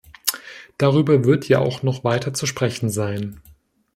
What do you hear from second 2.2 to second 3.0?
zu sprechen